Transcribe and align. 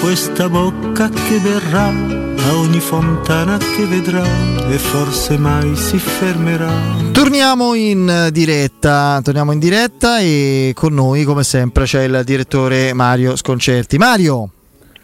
Questa 0.00 0.48
bocca 0.48 1.08
che 1.08 1.38
verrà 1.38 1.86
a 1.88 2.56
ogni 2.56 2.80
fontana 2.80 3.58
che 3.58 3.84
vedrà 3.84 4.24
e 4.68 4.78
forse 4.78 5.36
mai 5.36 5.74
si 5.76 5.98
fermerà. 5.98 6.72
Torniamo 7.12 7.74
in 7.74 8.28
diretta, 8.32 9.20
torniamo 9.22 9.52
in 9.52 9.58
diretta 9.58 10.20
e 10.20 10.72
con 10.74 10.94
noi 10.94 11.24
come 11.24 11.42
sempre 11.42 11.84
c'è 11.84 12.04
il 12.04 12.22
direttore 12.24 12.94
Mario 12.94 13.36
Sconcerti. 13.36 13.98
Mario! 13.98 14.50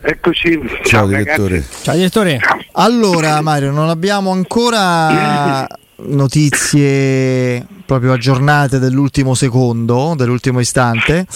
Eccoci. 0.01 0.61
Ciao, 0.69 0.85
Ciao 0.85 1.07
direttore. 1.07 1.55
Ragazzi. 1.57 1.83
Ciao 1.83 1.95
direttore. 1.95 2.41
Allora 2.73 3.41
Mario, 3.41 3.73
non 3.73 3.89
abbiamo 3.89 4.31
ancora 4.31 5.67
notizie 5.97 7.67
proprio 7.85 8.13
aggiornate 8.13 8.79
dell'ultimo 8.79 9.35
secondo, 9.35 10.15
dell'ultimo 10.17 10.61
istante, 10.61 11.27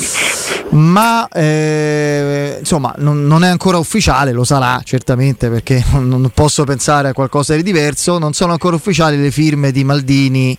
ma 0.71 1.29
eh, 1.29 2.57
insomma 2.59 2.95
non, 2.99 3.27
non, 3.27 3.45
è 3.45 3.49
ancora 3.49 3.79
ufficiale, 3.79 4.33
lo 4.33 4.45
sarà 4.45 4.81
certamente 4.85 5.49
perché 5.49 5.83
non, 5.93 6.09
non 6.09 6.31
posso 6.35 6.65
pensare 6.65 7.09
a 7.09 7.13
qualcosa 7.13 7.55
di 7.55 7.63
diverso, 7.63 8.19
non 8.19 8.33
sono 8.33 8.53
ancora 8.53 8.77
ufficiali 8.77 9.21
le 9.21 9.31
firme 9.31 9.73
di 9.73 9.85
Maldini 9.85 10.57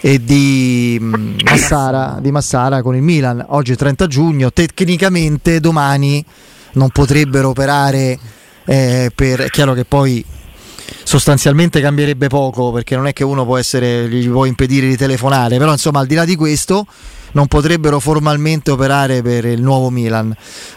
e 0.00 0.22
di 0.22 0.98
mm, 1.00 1.36
Massara, 1.44 2.18
di 2.20 2.30
Massara 2.30 2.82
con 2.82 2.94
il 2.96 3.02
Milan. 3.02 3.44
Oggi 3.48 3.72
è 3.72 3.76
30 3.76 4.06
giugno, 4.06 4.52
tecnicamente 4.52 5.60
domani 5.60 6.24
non 6.72 6.90
potrebbero 6.90 7.50
operare 7.50 8.18
eh, 8.64 9.10
per... 9.14 9.42
È 9.42 9.48
chiaro 9.48 9.74
che 9.74 9.84
poi 9.84 10.24
sostanzialmente 11.12 11.82
cambierebbe 11.82 12.28
poco 12.28 12.72
perché 12.72 12.96
non 12.96 13.06
è 13.06 13.12
che 13.12 13.22
uno 13.22 13.44
può 13.44 13.58
essere, 13.58 14.08
gli 14.08 14.26
può 14.30 14.46
impedire 14.46 14.86
di 14.86 14.96
telefonare, 14.96 15.58
però 15.58 15.70
insomma 15.70 15.98
al 15.98 16.06
di 16.06 16.14
là 16.14 16.24
di 16.24 16.36
questo 16.36 16.86
non 17.32 17.48
potrebbero 17.48 18.00
formalmente 18.00 18.70
operare 18.70 19.20
per 19.20 19.44
il 19.44 19.60
nuovo 19.60 19.90
Milan. 19.90 20.34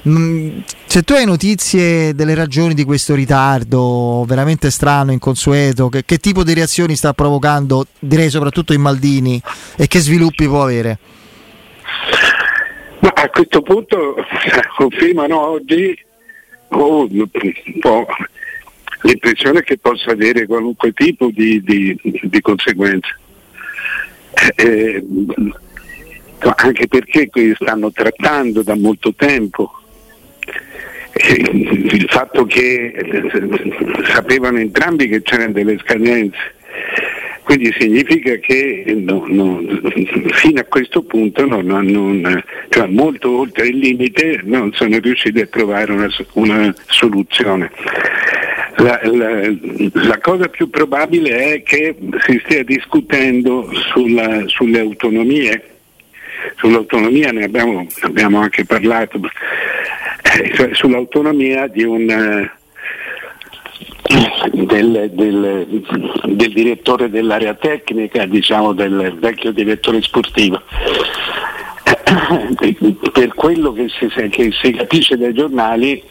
Mm, 0.10 0.60
se 0.88 1.04
tu 1.04 1.14
hai 1.14 1.26
notizie 1.26 2.14
delle 2.14 2.36
ragioni 2.36 2.74
di 2.74 2.84
questo 2.84 3.16
ritardo 3.16 4.26
veramente 4.28 4.72
strano, 4.72 5.14
inconsueto, 5.14 5.88
che, 5.88 6.04
che 6.04 6.18
tipo 6.18 6.44
di 6.44 6.54
reazioni 6.54 6.98
sta 6.98 7.14
provocando, 7.14 7.86
direi 7.98 8.30
soprattutto 8.30 8.74
in 8.74 8.82
Maldini, 8.82 9.42
e 9.78 9.88
che 9.88 10.02
sviluppi 10.02 10.48
può 10.48 10.64
avere? 10.64 10.98
Ma 13.00 13.14
a 13.16 13.30
questo 13.30 13.62
punto 13.62 14.16
confermano 14.76 15.40
oggi 15.52 15.98
oh, 16.72 17.08
l'impressione 19.06 19.64
che 19.64 19.78
possa 19.78 20.12
avere 20.12 20.46
qualunque 20.46 20.92
tipo 20.92 21.30
di, 21.32 21.62
di, 21.64 21.98
di 22.22 22.42
conseguenze. 22.42 23.18
Eh, 24.34 24.64
eh 24.64 25.06
anche 26.58 26.88
perché 26.88 27.30
stanno 27.56 27.92
trattando 27.92 28.62
da 28.62 28.76
molto 28.76 29.16
tempo 29.16 29.72
eh, 31.14 31.34
il 31.34 32.06
fatto 32.08 32.46
che 32.46 32.94
eh, 32.94 34.04
sapevano 34.14 34.60
entrambi 34.60 35.08
che 35.08 35.24
c'erano 35.24 35.54
delle 35.54 35.80
scadenze 35.80 36.54
quindi 37.46 37.72
significa 37.78 38.36
che 38.38 38.84
no, 38.98 39.24
no, 39.28 39.62
fino 40.32 40.60
a 40.60 40.64
questo 40.64 41.04
punto 41.04 41.46
non, 41.46 42.44
cioè 42.70 42.88
molto 42.88 43.38
oltre 43.38 43.68
il 43.68 43.78
limite 43.78 44.42
non 44.44 44.74
sono 44.74 44.98
riusciti 44.98 45.40
a 45.42 45.46
trovare 45.46 45.92
una, 45.92 46.10
una 46.34 46.74
soluzione. 46.88 47.70
La, 48.78 49.00
la, 49.04 49.54
la, 49.94 50.20
cosa 50.20 50.50
più 50.50 50.70
probabile 50.70 51.54
è 51.54 51.64
che 51.64 51.96
si 52.26 52.42
stia 52.44 52.64
discutendo 52.64 53.70
sulla, 53.94 54.44
sulle 54.48 54.80
autonomie, 54.80 55.64
sull'autonomia 56.58 57.32
ne 57.32 57.46
abbiamo, 57.46 57.88
abbiamo 58.02 58.40
anche 58.40 58.66
parlato, 58.66 59.20
eh, 59.20 60.54
cioè 60.56 60.74
sull'autonomia 60.74 61.72
un 61.74 62.50
del, 64.52 65.10
del, 65.14 65.68
del, 66.24 66.54
direttore 66.54 67.10
dell'area 67.10 67.54
tecnica, 67.54 68.26
diciamo 68.26 68.74
del 68.74 69.16
vecchio 69.20 69.52
direttore 69.52 70.02
sportivo. 70.02 70.62
Per 73.12 73.34
quello 73.34 73.74
che 73.74 73.88
si, 73.90 74.08
che 74.30 74.52
si 74.52 74.72
capisce 74.72 75.18
dai 75.18 75.34
giornali, 75.34 76.02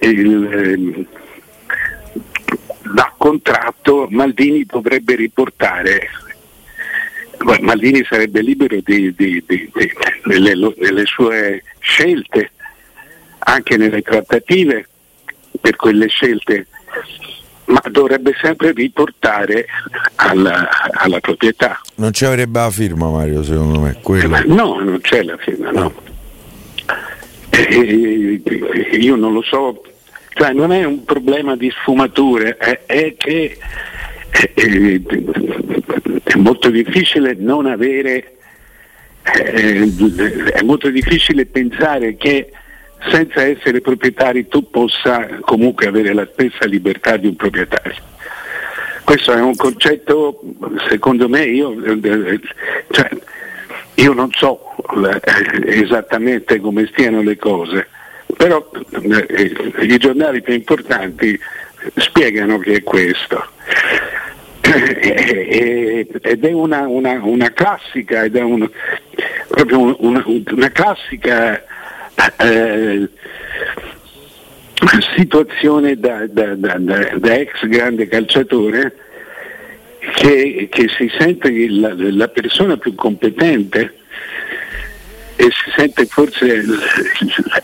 il, 0.00 1.06
da 2.92 3.12
contratto 3.16 4.06
Maldini 4.10 4.64
dovrebbe 4.64 5.14
riportare 5.14 6.08
Maldini 7.60 8.04
sarebbe 8.04 8.40
libero 8.40 8.78
di, 8.84 9.14
di, 9.14 9.42
di, 9.46 9.70
delle, 10.24 10.74
delle 10.76 11.04
sue 11.06 11.62
scelte, 11.80 12.52
anche 13.38 13.76
nelle 13.76 14.02
trattative 14.02 14.86
per 15.60 15.76
quelle 15.76 16.06
scelte 16.08 16.66
ma 17.64 17.80
dovrebbe 17.90 18.34
sempre 18.40 18.72
riportare 18.72 19.66
alla, 20.16 20.68
alla, 20.92 21.20
proprietà. 21.20 21.80
Non 21.94 22.12
ci 22.12 22.24
avrebbe 22.24 22.58
la 22.58 22.70
firma 22.70 23.08
Mario 23.08 23.42
secondo 23.42 23.80
me? 23.80 23.98
Eh, 24.02 24.44
no, 24.46 24.80
non 24.80 24.98
c'è 25.00 25.22
la 25.22 25.36
firma, 25.38 25.70
no. 25.70 25.92
Eh, 27.50 28.42
io 28.98 29.16
non 29.16 29.32
lo 29.32 29.42
so, 29.42 29.80
cioè 30.34 30.52
non 30.52 30.72
è 30.72 30.84
un 30.84 31.04
problema 31.04 31.56
di 31.56 31.70
sfumature, 31.70 32.56
è, 32.56 32.80
è 32.86 33.14
che 33.16 33.58
eh, 34.54 35.02
è 36.24 36.36
molto 36.36 36.70
difficile 36.70 37.34
non 37.38 37.66
avere, 37.66 38.36
eh, 39.22 39.92
è 40.52 40.62
molto 40.62 40.88
difficile 40.88 41.46
pensare 41.46 42.16
che 42.16 42.50
senza 43.10 43.42
essere 43.42 43.80
proprietari 43.80 44.46
tu 44.48 44.70
possa 44.70 45.26
comunque 45.40 45.86
avere 45.86 46.14
la 46.14 46.28
stessa 46.32 46.66
libertà 46.66 47.16
di 47.16 47.26
un 47.26 47.36
proprietario. 47.36 48.10
Questo 49.04 49.32
è 49.32 49.40
un 49.40 49.56
concetto, 49.56 50.40
secondo 50.88 51.28
me, 51.28 51.44
io, 51.44 51.74
cioè, 52.90 53.08
io 53.94 54.12
non 54.12 54.30
so 54.30 54.74
esattamente 55.66 56.60
come 56.60 56.86
stiano 56.86 57.20
le 57.20 57.36
cose, 57.36 57.88
però 58.42 58.68
eh, 59.02 59.54
i 59.82 59.98
giornali 59.98 60.42
più 60.42 60.52
importanti 60.52 61.38
spiegano 61.94 62.58
che 62.58 62.72
è 62.72 62.82
questo. 62.82 63.50
ed 64.62 66.44
è 66.44 66.50
una, 66.50 66.88
una, 66.88 67.20
una 67.22 67.52
classica, 67.52 68.24
ed 68.24 68.34
è 68.34 68.40
un, 68.40 68.68
proprio 69.46 69.96
una, 70.00 70.24
una 70.26 70.70
classica 70.72 71.62
eh, 72.38 73.08
situazione 75.16 75.96
da, 75.96 76.26
da, 76.26 76.56
da, 76.56 76.78
da, 76.78 77.34
ex 77.36 77.64
grande 77.66 78.08
calciatore 78.08 78.96
che, 80.16 80.66
che 80.68 80.88
si 80.88 81.08
sente 81.16 81.68
la, 81.68 81.94
la, 81.96 82.28
persona 82.28 82.76
più 82.76 82.96
competente 82.96 83.98
e 85.42 85.50
si 85.50 85.72
sente 85.76 86.06
forse 86.06 86.62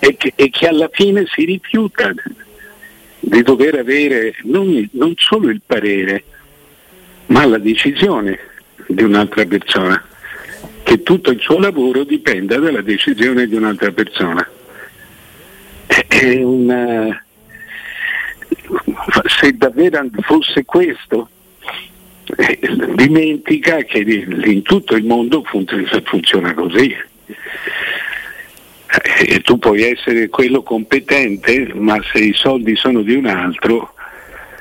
e 0.00 0.16
che, 0.16 0.32
e 0.34 0.50
che 0.50 0.66
alla 0.66 0.88
fine 0.92 1.24
si 1.32 1.44
rifiuta 1.44 2.12
di 3.20 3.42
dover 3.42 3.76
avere 3.76 4.34
non, 4.44 4.88
non 4.92 5.12
solo 5.16 5.48
il 5.48 5.62
parere 5.64 6.24
ma 7.26 7.44
la 7.46 7.58
decisione 7.58 8.38
di 8.88 9.02
un'altra 9.02 9.44
persona 9.44 10.02
che 10.82 11.02
tutto 11.02 11.30
il 11.30 11.38
suo 11.38 11.58
lavoro 11.58 12.02
dipenda 12.02 12.56
dalla 12.56 12.80
decisione 12.80 13.46
di 13.46 13.54
un'altra 13.54 13.92
persona. 13.92 14.48
È 15.86 16.42
una... 16.42 17.22
Se 19.26 19.52
davvero 19.52 20.08
fosse 20.22 20.64
questo, 20.64 21.28
eh, 22.36 22.58
dimentica 22.94 23.82
che 23.82 23.98
in 23.98 24.62
tutto 24.62 24.96
il 24.96 25.04
mondo 25.04 25.42
funziona 25.42 26.54
così. 26.54 26.96
Eh, 28.90 29.34
e 29.34 29.40
tu 29.40 29.58
puoi 29.58 29.82
essere 29.82 30.28
quello 30.28 30.62
competente, 30.62 31.72
ma 31.74 32.00
se 32.12 32.18
i 32.18 32.32
soldi 32.32 32.74
sono 32.76 33.02
di 33.02 33.14
un 33.14 33.26
altro, 33.26 33.94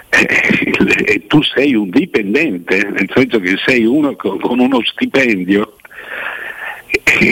eh, 0.10 1.24
tu 1.28 1.42
sei 1.44 1.75
un 1.75 1.90
dipendente, 1.90 2.84
nel 2.84 3.10
senso 3.14 3.40
che 3.40 3.58
sei 3.66 3.86
uno 3.86 4.16
con, 4.16 4.60
uno 4.60 4.81
stipendio 4.84 5.75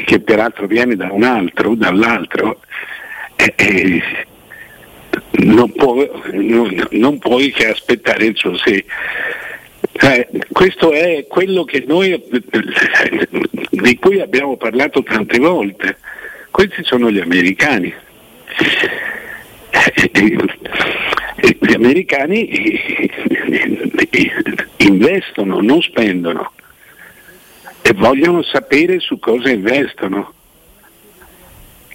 che 0.05 0.19
peraltro 0.19 0.67
viene 0.67 0.95
da 0.95 1.09
un 1.11 1.23
altro, 1.23 1.75
dall'altro, 1.75 2.61
eh, 3.35 3.53
eh, 3.55 4.01
non, 5.43 5.71
può, 5.71 5.95
non, 6.31 6.87
non 6.91 7.19
puoi 7.19 7.51
che 7.51 7.67
aspettare 7.67 8.25
il 8.25 8.37
suo 8.37 8.55
sì. 8.57 8.83
Eh, 9.97 10.27
questo 10.51 10.91
è 10.91 11.25
quello 11.27 11.63
noi, 11.85 12.21
di 13.69 13.95
cui 13.97 14.19
abbiamo 14.19 14.57
parlato 14.57 15.01
tante 15.03 15.39
volte. 15.39 15.97
Questi 16.51 16.83
sono 16.83 17.09
gli 17.09 17.19
americani. 17.19 17.93
Gli 21.59 21.73
americani 21.73 22.79
investono, 24.77 25.61
non 25.61 25.81
spendono 25.81 26.51
e 27.81 27.93
vogliono 27.93 28.43
sapere 28.43 28.99
su 28.99 29.17
cosa 29.19 29.49
investono. 29.49 30.33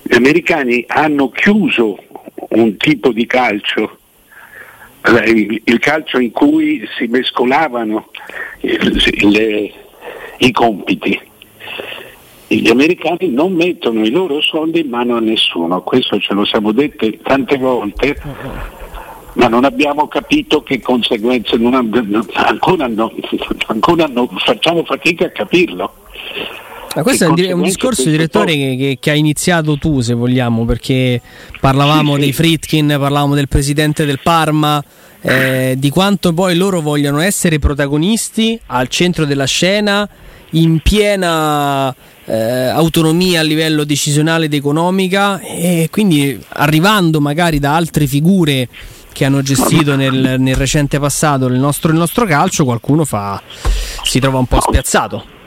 Gli 0.02 0.14
americani 0.14 0.84
hanno 0.88 1.28
chiuso 1.30 1.98
un 2.50 2.76
tipo 2.76 3.12
di 3.12 3.26
calcio, 3.26 3.99
il 5.02 5.78
calcio 5.78 6.18
in 6.18 6.30
cui 6.30 6.86
si 6.96 7.06
mescolavano 7.06 8.10
le, 8.60 9.72
i 10.38 10.52
compiti. 10.52 11.20
Gli 12.46 12.68
americani 12.68 13.30
non 13.30 13.52
mettono 13.52 14.04
i 14.04 14.10
loro 14.10 14.40
soldi 14.40 14.80
in 14.80 14.88
mano 14.88 15.16
a 15.16 15.20
nessuno, 15.20 15.82
questo 15.82 16.18
ce 16.18 16.34
lo 16.34 16.44
siamo 16.44 16.72
dette 16.72 17.18
tante 17.22 17.56
volte, 17.56 18.20
ma 19.34 19.46
non 19.46 19.64
abbiamo 19.64 20.08
capito 20.08 20.62
che 20.62 20.80
conseguenze, 20.80 21.56
non, 21.56 21.74
ancora, 21.74 22.88
no, 22.88 23.12
ancora 23.68 24.06
no, 24.06 24.28
facciamo 24.44 24.84
fatica 24.84 25.26
a 25.26 25.30
capirlo. 25.30 25.92
Ma 26.94 27.02
questo 27.02 27.24
è 27.24 27.52
un 27.52 27.62
discorso, 27.62 28.08
direttore, 28.08 28.52
che, 28.54 28.98
che, 29.00 29.10
hai 29.10 29.20
iniziato 29.20 29.78
tu, 29.78 30.00
se 30.00 30.12
vogliamo, 30.12 30.64
perché 30.64 31.20
parlavamo 31.60 32.14
sì, 32.14 32.20
dei 32.20 32.32
Fritkin, 32.32 32.88
parlavamo 32.88 33.36
del 33.36 33.46
presidente 33.46 34.04
del 34.04 34.18
Parma, 34.20 34.82
eh, 35.20 35.76
di 35.78 35.88
quanto 35.88 36.32
poi 36.32 36.56
loro 36.56 36.80
vogliono 36.80 37.20
essere 37.20 37.60
protagonisti 37.60 38.58
al 38.66 38.88
centro 38.88 39.24
della 39.24 39.44
scena, 39.44 40.08
in 40.50 40.80
piena 40.80 41.94
eh, 42.24 42.34
autonomia 42.34 43.38
a 43.38 43.44
livello 43.44 43.84
decisionale 43.84 44.46
ed 44.46 44.54
economica, 44.54 45.38
e 45.38 45.88
quindi 45.92 46.42
arrivando 46.54 47.20
magari 47.20 47.60
da 47.60 47.76
altre 47.76 48.08
figure 48.08 48.68
che 49.12 49.24
hanno 49.24 49.42
gestito 49.42 49.94
nel, 49.94 50.36
nel 50.40 50.56
recente 50.56 50.98
passato 50.98 51.46
il 51.46 51.58
nostro, 51.58 51.92
il 51.92 51.98
nostro 51.98 52.26
calcio, 52.26 52.64
qualcuno 52.64 53.04
fa, 53.04 53.40
si 54.02 54.18
trova 54.18 54.38
un 54.38 54.46
po' 54.46 54.60
spiazzato. 54.60 55.38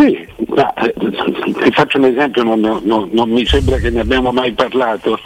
Sì, 0.00 0.26
ma, 0.46 0.72
eh, 0.72 0.94
ti 0.94 1.70
faccio 1.72 1.98
un 1.98 2.04
esempio, 2.04 2.42
non, 2.42 2.60
non, 2.60 3.10
non, 3.12 3.28
mi 3.28 3.44
sembra 3.44 3.76
che 3.76 3.90
ne 3.90 4.00
abbiamo 4.00 4.32
mai 4.32 4.52
parlato, 4.52 5.20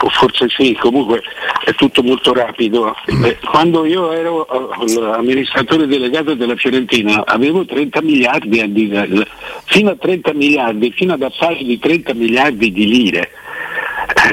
o 0.00 0.08
forse 0.08 0.48
sì, 0.48 0.76
comunque 0.80 1.22
è 1.64 1.72
tutto 1.74 2.02
molto 2.02 2.32
rapido. 2.32 2.92
Eh, 3.06 3.38
quando 3.48 3.84
io 3.84 4.10
ero 4.10 4.48
eh, 4.48 5.14
amministratore 5.14 5.86
delegato 5.86 6.34
della 6.34 6.56
Fiorentina 6.56 7.24
avevo 7.24 7.64
30 7.64 8.02
miliardi, 8.02 8.72
di, 8.72 9.26
fino 9.66 9.90
a 9.90 9.96
30 9.96 10.32
miliardi, 10.34 10.90
fino 10.90 11.12
ad 11.12 11.22
affari 11.22 11.64
di 11.64 11.78
30 11.78 12.12
miliardi 12.14 12.72
di 12.72 12.88
lire. 12.88 13.30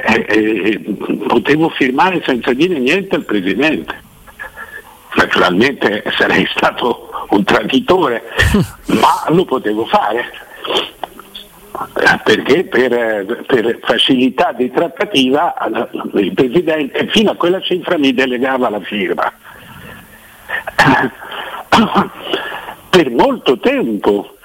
Eh, 0.08 0.26
eh, 0.28 0.80
potevo 1.28 1.70
firmare 1.70 2.24
senza 2.26 2.52
dire 2.52 2.80
niente 2.80 3.14
al 3.14 3.26
Presidente 3.26 4.06
naturalmente 5.18 6.04
sarei 6.16 6.48
stato 6.56 7.10
un 7.30 7.44
traditore, 7.44 8.24
ma 9.02 9.26
lo 9.30 9.46
potevo 9.46 9.86
fare 9.86 10.46
perché 12.24 12.64
per, 12.64 13.44
per, 13.46 13.80
facilità 13.84 14.52
di 14.52 14.72
trattativa 14.72 15.54
il 16.14 16.34
Presidente 16.34 17.08
fino 17.10 17.30
a 17.32 17.36
quella 17.36 17.62
cifra 17.62 18.00
mi 18.00 18.14
delegava 18.14 18.70
la 18.70 18.80
firma. 18.80 19.30
Per 22.90 23.12
molto 23.12 23.60
tempo 23.60 24.38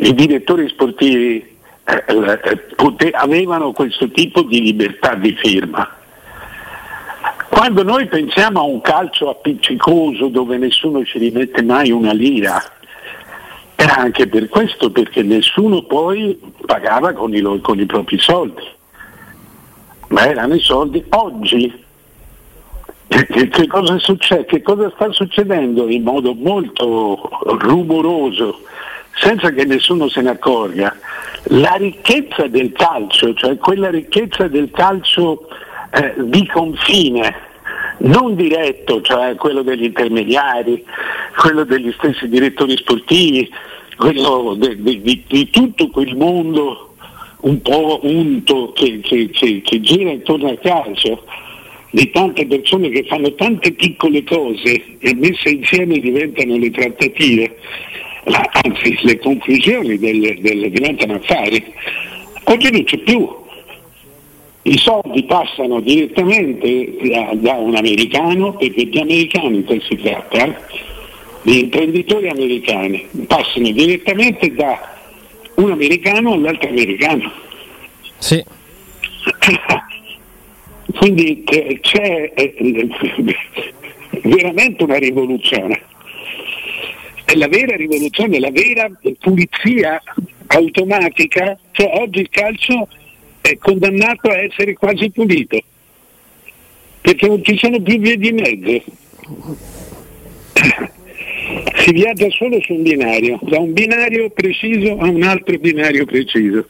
i 0.00 0.12
direttori 0.12 0.68
sportivi 0.70 1.56
eh, 1.84 2.04
eh 2.06 3.10
avevano 3.12 3.70
questo 3.70 4.10
tipo 4.10 4.42
di 4.42 4.60
libertà 4.60 5.14
di 5.14 5.32
firma 5.34 6.01
quando 7.54 7.82
noi 7.82 8.06
pensiamo 8.06 8.60
a 8.60 8.62
un 8.62 8.80
calcio 8.80 9.28
appiccicoso 9.28 10.28
dove 10.28 10.56
nessuno 10.56 11.04
ci 11.04 11.18
rimette 11.18 11.62
mai 11.62 11.90
una 11.90 12.14
lira, 12.14 12.58
era 13.76 13.96
anche 13.96 14.26
per 14.26 14.48
questo, 14.48 14.90
perché 14.90 15.22
nessuno 15.22 15.82
poi 15.82 16.40
pagava 16.64 17.12
con 17.12 17.34
i, 17.34 17.42
con 17.60 17.78
i 17.78 17.84
propri 17.84 18.18
soldi, 18.18 18.62
ma 20.08 20.26
erano 20.26 20.54
i 20.54 20.60
soldi. 20.60 21.04
Oggi 21.10 21.84
che 23.06 23.66
cosa, 23.66 23.98
succede? 23.98 24.46
che 24.46 24.62
cosa 24.62 24.90
sta 24.94 25.12
succedendo 25.12 25.90
in 25.90 26.04
modo 26.04 26.32
molto 26.32 27.20
rumoroso, 27.58 28.62
senza 29.14 29.50
che 29.50 29.66
nessuno 29.66 30.08
se 30.08 30.22
ne 30.22 30.30
accorga? 30.30 30.96
La 31.48 31.74
ricchezza 31.74 32.46
del 32.46 32.72
calcio, 32.72 33.34
cioè 33.34 33.58
quella 33.58 33.90
ricchezza 33.90 34.48
del 34.48 34.70
calcio 34.70 35.48
eh, 35.92 36.14
di 36.16 36.46
confine, 36.46 37.34
non 37.98 38.34
diretto, 38.34 39.00
cioè 39.02 39.34
quello 39.36 39.62
degli 39.62 39.84
intermediari, 39.84 40.84
quello 41.36 41.64
degli 41.64 41.92
stessi 41.92 42.28
direttori 42.28 42.76
sportivi, 42.76 43.50
quello 43.96 44.54
de, 44.56 44.80
di, 44.80 45.22
di, 45.26 45.50
tutto 45.50 45.88
quel 45.88 46.16
mondo 46.16 46.94
un 47.40 47.60
po' 47.60 48.00
unto 48.02 48.72
che, 48.72 49.00
che, 49.00 49.28
che, 49.30 49.62
che 49.62 49.80
gira 49.80 50.10
intorno 50.10 50.48
al 50.48 50.60
calcio 50.60 51.24
di 51.90 52.10
tante 52.10 52.46
persone 52.46 52.88
che 52.88 53.04
fanno 53.04 53.34
tante 53.34 53.72
piccole 53.72 54.24
cose 54.24 54.82
e 54.98 55.14
messe 55.14 55.50
insieme 55.50 55.98
diventano 55.98 56.56
le 56.56 56.70
trattative, 56.70 57.54
anzi 58.24 58.98
le 59.02 59.18
conclusioni 59.18 59.98
delle, 59.98 60.38
delle 60.40 60.70
diventano 60.70 61.14
affari. 61.14 61.62
Oggi 62.44 62.70
non 62.70 62.84
c'è 62.84 62.96
più, 62.98 63.28
i 64.64 64.78
soldi 64.78 65.24
passano 65.24 65.80
direttamente 65.80 66.96
da, 67.02 67.30
da, 67.34 67.52
un 67.54 67.74
americano, 67.74 68.52
perché 68.52 68.88
di 68.88 68.98
americani 68.98 69.64
si 69.88 69.96
tratta, 69.96 70.56
di 71.42 71.60
imprenditori 71.60 72.28
americani, 72.28 73.08
passano 73.26 73.70
direttamente 73.70 74.54
da 74.54 74.78
un 75.54 75.72
americano 75.72 76.34
all'altro 76.34 76.68
americano. 76.68 77.32
Sì. 78.18 78.44
Quindi 80.96 81.42
c'è 81.80 82.32
veramente 84.22 84.84
una 84.84 84.98
rivoluzione. 84.98 85.82
È 87.24 87.34
la 87.34 87.48
vera 87.48 87.74
rivoluzione, 87.76 88.38
la 88.38 88.50
vera 88.50 88.88
pulizia 89.18 90.00
automatica, 90.46 91.58
cioè 91.72 91.90
oggi 91.94 92.20
il 92.20 92.28
calcio 92.28 92.86
è 93.42 93.58
condannato 93.58 94.30
a 94.30 94.38
essere 94.38 94.72
quasi 94.74 95.10
pulito, 95.10 95.60
perché 97.00 97.26
non 97.26 97.44
ci 97.44 97.58
sono 97.58 97.80
più 97.82 97.98
vie 97.98 98.16
di 98.16 98.32
mezzo. 98.32 98.84
Si 101.74 101.92
viaggia 101.92 102.30
solo 102.30 102.60
su 102.60 102.72
un 102.72 102.82
binario, 102.82 103.38
da 103.42 103.58
un 103.58 103.72
binario 103.72 104.30
preciso 104.30 104.96
a 104.98 105.08
un 105.08 105.22
altro 105.24 105.58
binario 105.58 106.06
preciso. 106.06 106.66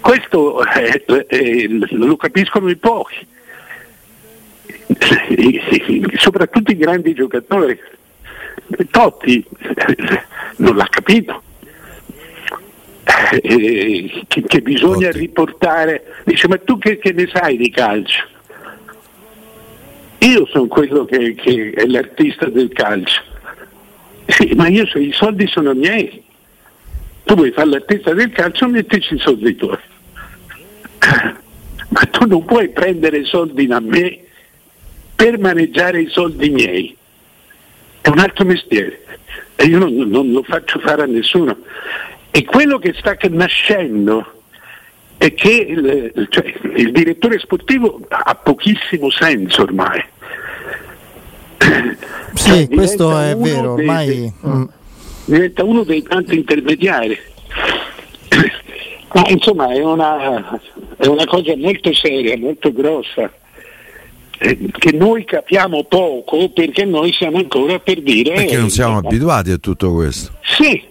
Questo 0.00 0.64
eh, 0.64 1.04
eh, 1.28 1.68
lo 1.90 2.16
capiscono 2.16 2.70
i 2.70 2.76
pochi, 2.76 3.26
soprattutto 6.16 6.70
i 6.70 6.76
grandi 6.76 7.12
giocatori. 7.14 7.78
Totti 8.90 9.44
non 10.56 10.76
l'ha 10.76 10.86
capito 10.88 11.42
eh, 13.04 14.24
che, 14.28 14.42
che, 14.42 14.60
bisogna 14.60 15.08
Ottimo. 15.08 15.22
riportare. 15.22 16.04
Dice, 16.24 16.48
ma 16.48 16.58
tu 16.58 16.78
che, 16.78 16.98
che, 16.98 17.12
ne 17.12 17.28
sai 17.32 17.56
di 17.56 17.70
calcio? 17.70 18.24
Io 20.18 20.46
sono 20.46 20.66
quello 20.66 21.04
che, 21.04 21.34
che 21.34 21.72
è 21.74 21.84
l'artista 21.86 22.46
del 22.46 22.70
calcio. 22.72 23.22
Sì, 24.26 24.52
ma 24.54 24.68
io 24.68 24.86
so, 24.86 24.98
i 24.98 25.12
soldi 25.12 25.46
sono 25.48 25.74
miei. 25.74 26.22
Tu 27.24 27.34
vuoi 27.34 27.50
fare 27.50 27.68
l'artista 27.70 28.12
del 28.14 28.30
calcio, 28.30 28.68
mettici 28.68 29.14
i 29.14 29.18
soldi 29.18 29.56
tuoi. 29.56 29.78
Ma 31.88 32.00
tu 32.10 32.26
non 32.26 32.44
puoi 32.44 32.70
prendere 32.70 33.18
i 33.18 33.24
soldi 33.24 33.66
da 33.66 33.80
me 33.80 34.20
per 35.14 35.38
maneggiare 35.38 36.00
i 36.00 36.08
soldi 36.08 36.48
miei. 36.50 36.96
È 38.00 38.08
un 38.08 38.18
altro 38.18 38.44
mestiere 38.44 39.02
e 39.62 39.66
io 39.66 39.78
non, 39.78 39.94
non 39.94 40.32
lo 40.32 40.42
faccio 40.42 40.78
fare 40.80 41.02
a 41.02 41.06
nessuno. 41.06 41.56
E 42.34 42.44
quello 42.44 42.78
che 42.78 42.94
sta 42.96 43.14
nascendo 43.28 44.40
è 45.18 45.34
che 45.34 45.50
il, 45.50 46.26
cioè, 46.30 46.52
il 46.76 46.90
direttore 46.90 47.38
sportivo 47.38 48.00
ha 48.08 48.34
pochissimo 48.34 49.10
senso 49.10 49.62
ormai. 49.62 50.02
Sì, 52.32 52.50
cioè, 52.50 52.68
questo 52.68 53.16
è 53.18 53.36
vero, 53.36 53.74
dei, 53.74 53.86
ormai... 53.86 54.32
Mm. 54.46 54.64
Diventa 55.26 55.62
uno 55.62 55.84
dei 55.84 56.02
tanti 56.02 56.36
intermediari. 56.36 57.16
Ma 59.12 59.24
insomma 59.28 59.70
è 59.70 59.80
una, 59.82 60.58
è 60.96 61.06
una 61.06 61.26
cosa 61.26 61.54
molto 61.56 61.92
seria, 61.92 62.36
molto 62.38 62.72
grossa, 62.72 63.30
che 64.78 64.92
noi 64.92 65.24
capiamo 65.24 65.84
poco 65.84 66.48
perché 66.50 66.84
noi 66.84 67.12
siamo 67.12 67.36
ancora 67.36 67.78
per 67.78 68.02
dire... 68.02 68.34
Perché 68.34 68.56
non 68.56 68.70
siamo 68.70 68.94
eh, 68.94 69.06
abituati 69.06 69.52
a 69.52 69.58
tutto 69.58 69.92
questo. 69.92 70.32
Sì, 70.42 70.82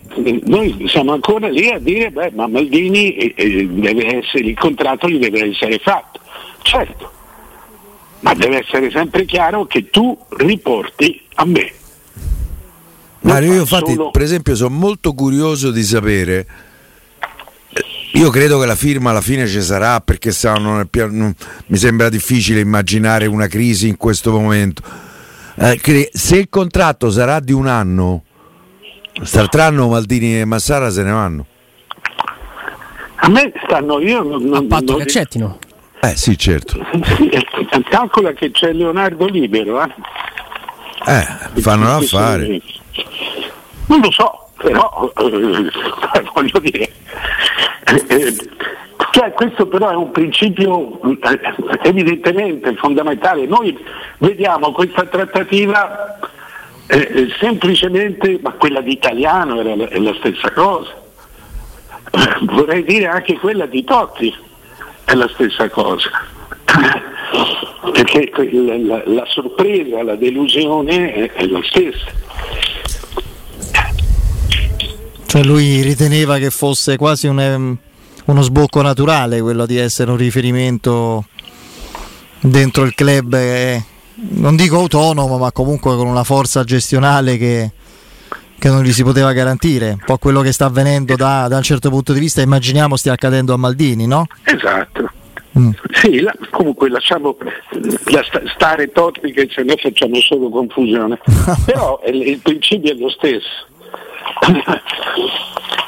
noi 0.46 0.86
siamo 0.88 1.14
ancora 1.14 1.50
lì 1.50 1.70
a 1.70 1.78
dire, 1.80 2.12
beh, 2.12 2.32
ma 2.34 2.48
Maldini 2.48 3.16
eh, 3.16 3.34
eh, 3.36 3.68
deve 3.68 4.20
essere, 4.20 4.46
il 4.46 4.58
contratto 4.58 5.10
gli 5.10 5.20
deve 5.20 5.50
essere 5.50 5.80
fatto. 5.80 6.20
Certo, 6.62 7.12
ma 8.22 8.34
deve 8.34 8.60
essere 8.60 8.90
sempre 8.92 9.26
chiaro 9.26 9.66
che 9.66 9.90
tu 9.90 10.18
riporti 10.38 11.22
a 11.36 11.46
me. 11.46 11.72
Mario, 13.22 13.54
io 13.54 13.60
infatti, 13.62 13.94
solo... 13.94 14.12
per 14.12 14.22
esempio, 14.22 14.56
sono 14.56 14.76
molto 14.76 15.14
curioso 15.14 15.72
di 15.72 15.84
sapere. 15.84 16.48
Io 18.14 18.30
credo 18.30 18.60
che 18.60 18.66
la 18.66 18.76
firma 18.76 19.12
alla 19.12 19.22
fine 19.22 19.48
ci 19.48 19.62
sarà 19.62 20.02
perché 20.02 20.32
non, 20.44 20.88
non, 20.94 21.36
mi 21.68 21.78
sembra 21.78 22.10
difficile 22.10 22.60
immaginare 22.60 23.26
una 23.26 23.48
crisi 23.48 23.88
in 23.88 23.98
questo 23.98 24.32
momento. 24.32 24.82
Eh, 25.56 26.10
se 26.12 26.38
il 26.38 26.50
contratto 26.50 27.10
sarà 27.10 27.40
di 27.40 27.54
un 27.54 27.68
anno, 27.68 28.24
Startranno 29.22 29.88
Maldini 29.88 30.40
e 30.40 30.46
Massara 30.46 30.90
se 30.90 31.04
ne 31.04 31.12
vanno. 31.12 31.46
A 33.24 33.30
me 33.30 33.52
stanno 33.64 34.00
io 34.00 34.24
non, 34.24 34.44
non, 34.44 34.64
a 34.64 34.68
patto 34.68 34.96
che 34.96 35.04
accettino. 35.04 35.60
Eh 36.02 36.16
sì, 36.16 36.38
certo. 36.38 36.80
calcola 37.88 38.34
che 38.34 38.50
c'è 38.52 38.74
Leonardo 38.74 39.28
libero, 39.28 39.84
eh? 39.84 39.94
Eh, 41.06 41.62
fanno 41.62 41.86
l'affare. 41.86 42.62
Non 43.86 44.00
lo 44.00 44.12
so, 44.12 44.41
però 44.62 45.12
eh, 45.18 46.24
voglio 46.34 46.60
dire. 46.60 46.92
Eh, 47.86 48.06
eh, 48.08 48.36
cioè, 49.12 49.34
questo 49.34 49.68
però 49.68 49.90
è 49.90 49.96
un 49.96 50.12
principio 50.12 51.00
eh, 51.02 51.40
evidentemente 51.84 52.76
fondamentale. 52.76 53.46
Noi 53.46 53.78
vediamo 54.20 54.72
questa 54.72 55.06
trattativa 55.06 56.18
eh, 56.88 57.28
semplicemente, 57.40 58.40
ma 58.42 58.52
quella 58.52 58.82
di 58.82 58.94
Italiano 58.94 59.60
era 59.60 59.76
la, 59.76 59.88
è 59.88 60.00
la 60.00 60.14
stessa 60.20 60.52
cosa. 60.52 60.94
vorrei 62.42 62.84
dire 62.84 63.08
anche 63.08 63.38
quella 63.38 63.66
di 63.66 63.84
Totti 63.84 64.34
è 65.06 65.14
la 65.14 65.28
stessa 65.30 65.70
cosa. 65.70 66.10
Perché 67.92 68.32
la, 68.34 68.78
la, 68.78 69.04
la 69.06 69.26
sorpresa, 69.28 70.04
la 70.04 70.16
delusione 70.16 71.14
è, 71.14 71.32
è 71.34 71.46
la 71.48 71.62
stessa. 71.64 72.30
Cioè 75.32 75.46
lui 75.46 75.82
riteneva 75.82 76.38
che 76.40 76.50
fosse 76.50 76.98
quasi 76.98 77.26
un, 77.28 77.78
uno 78.26 78.42
sbocco 78.42 78.82
naturale 78.82 79.40
quello 79.40 79.66
di 79.66 79.78
essere 79.78 80.12
un 80.12 80.18
riferimento 80.18 81.24
dentro 82.42 82.84
il 82.84 82.94
club, 82.94 83.34
eh, 83.36 83.82
non 84.16 84.58
dico 84.58 84.76
autonomo, 84.76 85.38
ma 85.38 85.54
comunque 85.54 85.96
con 85.96 86.08
una 86.08 86.26
forza 86.26 86.66
gestionale 86.66 87.38
che, 87.38 87.72
che 88.60 88.68
non 88.68 88.84
gli 88.84 88.92
si 88.92 89.04
poteva 89.04 89.32
garantire. 89.32 89.92
Un 89.92 90.04
po' 90.06 90.18
quello 90.18 90.42
che 90.42 90.52
sta 90.52 90.66
avvenendo 90.66 91.16
da, 91.16 91.48
da 91.48 91.56
un 91.56 91.64
certo 91.64 91.90
punto 91.90 92.12
di 92.12 92.20
vista, 92.20 92.42
immaginiamo 92.42 92.98
stia 92.98 93.14
accadendo 93.14 93.54
a 93.54 93.58
Maldini, 93.58 94.08
no? 94.08 94.28
Esatto. 94.44 95.12
Mm. 95.58 95.70
Sì, 95.94 96.20
la, 96.20 96.34
comunque 96.50 96.90
lasciamo 96.90 97.38
la, 98.12 98.22
stare 98.54 98.92
Totti 98.92 99.32
che 99.32 99.48
se 99.50 99.64
no 99.64 99.76
facciamo 99.78 100.16
solo 100.16 100.50
confusione. 100.50 101.18
Però 101.66 102.02
il, 102.06 102.22
il 102.22 102.40
principio 102.40 102.92
è 102.92 102.96
lo 102.96 103.10
stesso. 103.10 103.70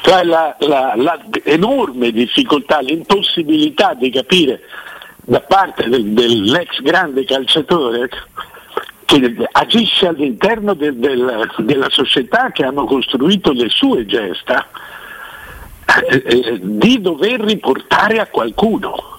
Cioè 0.02 0.22
la, 0.22 0.54
la, 0.60 0.94
la, 0.96 1.20
enorme 1.42 2.12
difficoltà, 2.12 2.80
l'impossibilità 2.80 3.94
di 3.94 4.10
capire 4.10 4.60
da 5.24 5.40
parte 5.40 5.88
del, 5.88 6.12
dell'ex 6.12 6.80
grande 6.80 7.24
calciatore 7.24 8.08
che 9.04 9.48
agisce 9.52 10.06
all'interno 10.06 10.74
del, 10.74 10.96
del, 10.96 11.50
della 11.58 11.88
società 11.90 12.52
che 12.52 12.64
hanno 12.64 12.84
costruito 12.84 13.52
le 13.52 13.68
sue 13.68 14.06
gesta, 14.06 14.68
eh, 16.08 16.22
eh, 16.24 16.58
di 16.62 17.00
dover 17.00 17.40
riportare 17.40 18.18
a 18.18 18.26
qualcuno 18.26 19.13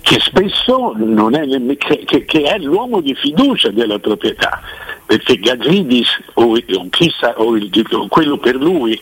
che 0.00 0.18
spesso 0.20 0.94
è, 0.94 1.76
che, 1.76 2.24
che, 2.24 2.42
è 2.42 2.58
l'uomo 2.58 3.00
di 3.00 3.14
fiducia 3.14 3.70
della 3.70 3.98
proprietà, 3.98 4.62
perché 5.04 5.38
Gazidis 5.38 6.08
o, 6.34 6.54
o, 6.54 6.86
chissà, 6.90 7.34
o, 7.38 7.56
il, 7.56 7.70
o 7.92 8.08
quello 8.08 8.38
per 8.38 8.54
lui 8.54 9.00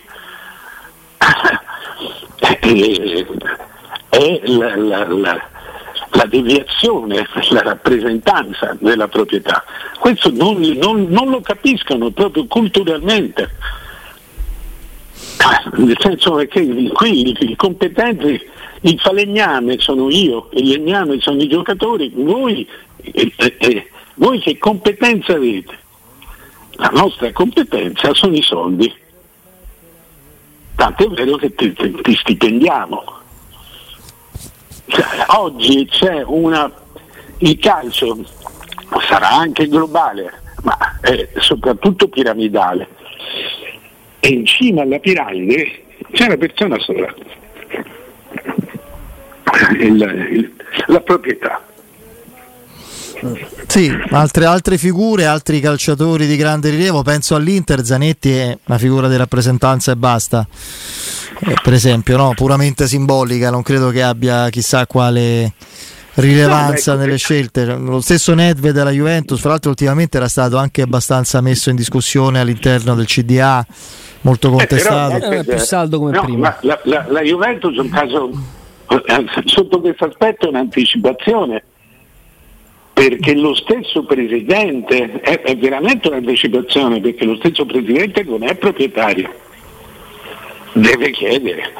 eh, 2.39 3.27
è 4.09 4.41
la, 4.45 4.77
la, 4.77 5.07
la, 5.07 5.49
la, 6.11 6.25
deviazione, 6.27 7.27
la 7.51 7.63
rappresentanza 7.63 8.77
della 8.81 9.07
proprietà. 9.07 9.63
Questo 9.99 10.31
non, 10.33 10.61
non, 10.61 11.07
non 11.09 11.31
lo 11.31 11.41
capiscono 11.41 12.11
proprio 12.11 12.47
culturalmente. 12.47 13.49
Nel 15.77 15.97
senso 16.01 16.35
che 16.35 16.91
qui 16.93 17.51
i 17.51 17.57
competenti, 17.57 18.41
il 18.83 18.99
falegname 18.99 19.79
sono 19.79 20.11
io, 20.11 20.49
il 20.53 20.69
legname 20.69 21.21
sono 21.21 21.41
i 21.43 21.49
giocatori, 21.49 22.11
voi, 22.15 22.67
eh, 23.03 23.33
eh, 23.37 23.91
voi 24.15 24.41
che 24.41 24.59
competenza 24.59 25.35
avete? 25.35 25.79
La 26.73 26.91
nostra 26.93 27.31
competenza 27.33 28.15
sono 28.15 28.35
i 28.35 28.43
soldi. 28.43 28.93
Tanto 30.77 31.05
è 31.05 31.09
vero 31.09 31.37
che 31.37 31.55
ti, 31.55 31.73
ti, 31.75 31.95
ti 32.01 32.15
stipendiamo 32.15 33.19
cioè, 34.91 35.05
oggi 35.37 35.87
c'è 35.87 36.23
una, 36.27 36.71
il 37.39 37.59
calcio 37.59 38.19
sarà 39.07 39.31
anche 39.31 39.69
globale, 39.69 40.33
ma 40.63 40.99
è 41.01 41.29
soprattutto 41.39 42.09
piramidale. 42.09 42.89
E 44.19 44.29
in 44.29 44.45
cima 44.45 44.83
alla 44.83 44.99
piramide 44.99 45.85
c'è 46.11 46.27
una 46.27 46.37
persona 46.37 46.77
sola, 46.81 47.15
il, 49.79 50.29
il, 50.33 50.53
la 50.87 51.01
proprietà. 51.01 51.63
Sì, 53.67 53.95
altre, 54.11 54.47
altre, 54.47 54.79
figure, 54.79 55.27
altri 55.27 55.61
calciatori 55.61 56.27
di 56.27 56.37
grande 56.37 56.71
rilievo, 56.71 57.03
penso 57.03 57.35
all'Inter, 57.35 57.85
Zanetti 57.85 58.33
è 58.33 58.59
una 58.65 58.79
figura 58.79 59.09
di 59.09 59.17
rappresentanza 59.17 59.93
e 59.93 59.97
basta, 59.97 60.47
eh, 61.41 61.55
per 61.63 61.75
esempio, 61.75 62.17
no? 62.17 62.33
puramente 62.35 62.87
simbolica, 62.87 63.51
non 63.51 63.63
credo 63.63 63.91
che 63.91 64.03
abbia 64.03 64.49
chissà 64.49 64.87
quale 64.87 65.53
rilevanza 66.15 66.95
nelle 66.95 67.17
scelte. 67.17 67.65
Lo 67.65 68.01
stesso 68.01 68.35
Nedved 68.35 68.73
della 68.73 68.91
Juventus, 68.91 69.41
fra 69.41 69.51
l'altro 69.51 69.71
ultimamente 69.71 70.17
era 70.17 70.29
stato 70.29 70.57
anche 70.57 70.83
abbastanza 70.83 71.41
messo 71.41 71.71
in 71.71 71.77
discussione 71.77 72.41
all'interno 72.41 72.95
del 72.95 73.07
CDA, 73.07 73.65
molto 74.23 74.49
eh, 74.49 74.51
contestato. 74.51 75.17
Eh, 75.17 75.29
però, 75.29 75.43
più 75.43 75.59
saldo 75.59 75.99
come 75.99 76.13
no, 76.13 76.25
prima. 76.25 76.57
La, 76.63 76.81
la, 76.85 77.07
la, 77.09 77.21
Juventus 77.23 77.77
è 77.77 77.81
un 77.81 77.89
caso, 77.89 78.31
eh, 78.31 78.37
sotto 79.45 79.81
questo 79.81 80.07
aspetto 80.07 80.47
è 80.47 80.49
un'anticipazione 80.49 81.63
perché 82.93 83.35
lo 83.35 83.55
stesso 83.55 84.05
presidente 84.05 85.21
è, 85.21 85.41
è 85.41 85.57
veramente 85.57 86.09
un'anticipazione 86.09 87.01
perché 87.01 87.25
lo 87.25 87.37
stesso 87.37 87.65
presidente 87.65 88.23
non 88.25 88.43
è 88.43 88.55
proprietario. 88.57 89.33
Deve 90.73 91.11
chiedere. 91.11 91.73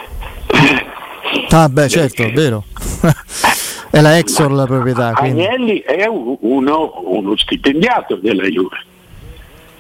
Ah 1.51 1.69
beh 1.69 1.89
certo 1.89 2.23
è 2.23 2.33
vero. 2.33 2.65
è 3.91 4.01
la 4.01 4.17
Exor 4.17 4.51
la 4.53 4.65
proprietà 4.65 5.13
quindi. 5.13 5.45
Agnelli 5.45 5.81
è 5.81 6.07
uno, 6.07 7.01
uno 7.05 7.37
stipendiato 7.37 8.17
della 8.17 8.45
Juve. 8.45 8.85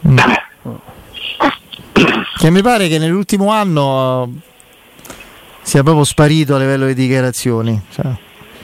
Mm. 0.07 0.19
che 2.39 2.51
mi 2.51 2.63
pare 2.63 2.89
che 2.89 2.99
nell'ultimo 2.99 3.51
anno 3.51 4.31
sia 5.63 5.83
proprio 5.83 6.05
sparito 6.05 6.55
a 6.55 6.59
livello 6.59 6.87
di 6.87 6.95
dichiarazioni 6.95 7.81
cioè. 7.93 8.07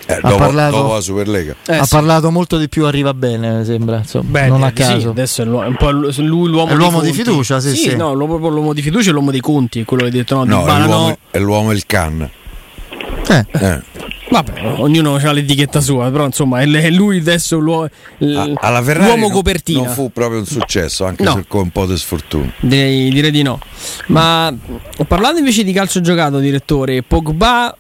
Eh, 0.09 0.15
ha, 0.15 0.21
dopo, 0.21 0.37
parlato, 0.37 0.77
dopo 0.77 0.95
la 0.95 1.01
Superlega. 1.01 1.57
Eh, 1.67 1.77
ha 1.77 1.85
sì. 1.85 1.95
parlato 1.97 2.31
molto 2.31 2.59
di 2.59 2.69
più, 2.69 2.85
arriva 2.87 3.13
bene, 3.13 3.65
sembra. 3.65 3.99
Insomma, 3.99 4.31
Beh, 4.31 4.47
non 4.47 4.63
a 4.63 4.71
caso. 4.71 5.01
Sì, 5.01 5.07
adesso 5.09 5.43
è, 5.43 5.47
un 5.47 5.75
po' 5.77 5.91
lui 5.91 6.49
l'uomo, 6.49 6.71
è 6.71 6.75
l'uomo 6.75 7.01
di, 7.01 7.11
di 7.11 7.13
fiducia, 7.13 7.59
sì, 7.59 7.71
sì. 7.71 7.89
sì. 7.91 7.97
No, 7.97 8.15
l'uomo, 8.15 8.37
l'uomo, 8.37 8.73
di 8.73 8.83
fiducia 8.83 9.11
è 9.11 9.13
l'uomo 9.13 9.33
dei 9.33 9.41
conti, 9.41 9.85
quello 9.85 10.05
che 10.05 10.09
hai 10.11 10.15
detto. 10.15 10.45
No, 10.45 10.45
no, 10.45 10.67
è, 10.67 10.79
l'uomo, 10.79 11.09
no. 11.09 11.19
è 11.29 11.39
l'uomo 11.41 11.73
il 11.73 11.85
can. 11.87 12.31
Eh. 13.29 13.47
eh. 13.51 13.83
Vabbè, 14.29 14.75
ognuno 14.79 15.15
ha 15.15 15.33
l'etichetta 15.33 15.81
sua, 15.81 16.11
però 16.11 16.25
insomma 16.25 16.61
è 16.61 16.91
lui 16.91 17.19
adesso 17.19 17.59
l'uomo, 17.59 17.89
Alla 18.57 18.81
l'uomo 18.81 19.31
copertina. 19.31 19.85
Non 19.85 19.93
fu 19.93 20.11
proprio 20.11 20.41
un 20.41 20.47
successo, 20.47 21.05
anche 21.05 21.23
no. 21.23 21.33
se 21.33 21.45
con 21.47 21.63
un 21.63 21.71
po' 21.71 21.87
di 21.87 21.97
sfortuna. 21.97 22.53
Direi, 22.61 23.11
direi 23.11 23.31
di 23.31 23.43
no. 23.43 23.61
Ma 24.07 24.53
parlando 25.07 25.39
invece 25.39 25.63
di 25.63 25.73
calcio 25.73 26.01
giocato, 26.01 26.39
direttore, 26.39 27.03
Pogba, 27.03 27.77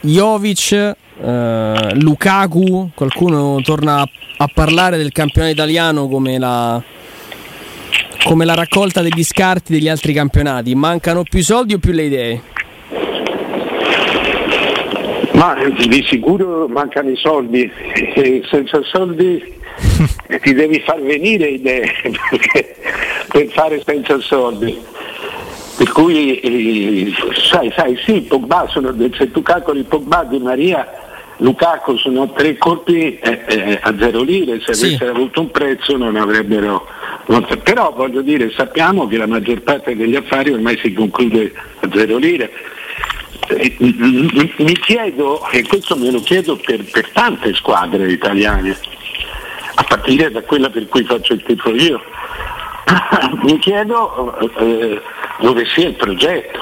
Jovic, 0.00 0.96
Uh, 1.14 1.94
Lukaku, 2.00 2.90
qualcuno 2.94 3.60
torna 3.62 4.00
a 4.00 4.50
parlare 4.52 4.96
del 4.96 5.12
campionato 5.12 5.52
italiano 5.52 6.08
come 6.08 6.36
la, 6.36 6.82
come 8.24 8.44
la 8.44 8.54
raccolta 8.54 9.02
degli 9.02 9.22
scarti 9.22 9.72
degli 9.72 9.88
altri 9.88 10.12
campionati. 10.14 10.74
Mancano 10.74 11.22
più 11.22 11.44
soldi 11.44 11.74
o 11.74 11.78
più 11.78 11.92
le 11.92 12.02
idee? 12.04 12.42
Ma 15.42 15.56
di 15.56 16.04
sicuro 16.06 16.68
mancano 16.68 17.10
i 17.10 17.16
soldi 17.16 17.68
e 18.14 18.42
senza 18.48 18.80
soldi 18.84 19.42
ti 20.40 20.54
devi 20.54 20.78
far 20.86 21.02
venire 21.02 21.48
idee 21.48 21.92
per 23.26 23.48
fare 23.48 23.82
senza 23.84 24.20
soldi. 24.20 24.80
Per 25.78 25.90
cui 25.90 27.12
sai, 27.50 27.72
sai, 27.74 27.98
sì, 28.04 28.20
Pogba 28.20 28.68
sono, 28.68 28.94
se 29.14 29.32
tu 29.32 29.42
calcoli 29.42 29.82
Pogba 29.82 30.22
di 30.22 30.38
Maria, 30.38 30.86
Lukaku 31.38 31.96
sono 31.96 32.30
tre 32.34 32.56
colpi 32.56 33.18
eh, 33.18 33.40
eh, 33.48 33.80
a 33.82 33.92
zero 33.98 34.22
lire, 34.22 34.60
se 34.60 34.74
sì. 34.74 34.84
avessero 34.84 35.10
avuto 35.10 35.40
un 35.40 35.50
prezzo 35.50 35.96
non 35.96 36.14
avrebbero. 36.14 36.86
Non, 37.26 37.44
però 37.64 37.92
voglio 37.96 38.22
dire, 38.22 38.52
sappiamo 38.52 39.08
che 39.08 39.16
la 39.16 39.26
maggior 39.26 39.60
parte 39.62 39.96
degli 39.96 40.14
affari 40.14 40.52
ormai 40.52 40.78
si 40.78 40.92
conclude 40.92 41.52
a 41.80 41.88
zero 41.92 42.16
lire 42.18 42.48
mi 43.78 44.78
chiedo, 44.78 45.48
e 45.50 45.62
questo 45.66 45.96
me 45.96 46.10
lo 46.10 46.20
chiedo 46.20 46.56
per, 46.56 46.84
per 46.90 47.10
tante 47.10 47.54
squadre 47.54 48.10
italiane, 48.10 48.76
a 49.74 49.82
partire 49.84 50.30
da 50.30 50.42
quella 50.42 50.70
per 50.70 50.88
cui 50.88 51.04
faccio 51.04 51.32
il 51.34 51.42
tifo 51.42 51.74
io, 51.74 52.00
mi 53.42 53.58
chiedo 53.58 54.38
eh, 54.58 55.00
dove 55.40 55.64
sia 55.66 55.88
il 55.88 55.94
progetto. 55.94 56.60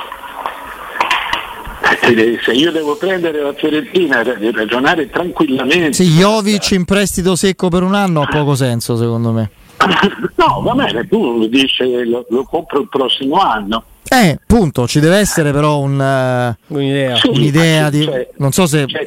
Eh, 2.03 2.39
se 2.43 2.53
io 2.53 2.71
devo 2.71 2.97
prendere 2.97 3.43
la 3.43 3.53
Fiorentina 3.53 4.21
e 4.21 4.53
ragionare 4.53 5.11
tranquillamente. 5.11 5.93
Sì, 5.93 6.11
Jovic 6.11 6.71
in 6.73 6.85
prestito 6.85 7.35
secco 7.37 7.69
per 7.69 7.83
un 7.83 7.95
anno 7.95 8.23
ha 8.23 8.27
poco 8.27 8.55
senso 8.55 8.97
secondo 8.97 9.33
me. 9.33 9.51
No, 10.41 10.63
va 10.63 10.73
bene, 10.73 11.07
tu 11.07 11.47
dici 11.49 12.05
lo, 12.05 12.25
lo 12.31 12.45
compro 12.45 12.81
il 12.81 12.89
prossimo 12.89 13.37
anno. 13.37 13.85
Eh, 14.13 14.41
punto, 14.45 14.89
ci 14.89 14.99
deve 14.99 15.19
essere 15.19 15.53
però 15.53 15.79
un, 15.79 15.93
uh, 15.97 16.75
un'idea, 16.75 17.15
sì, 17.15 17.29
un'idea 17.29 17.91
di... 17.91 18.11
non 18.39 18.51
so 18.51 18.67
se... 18.67 18.85
C'è, 18.87 19.07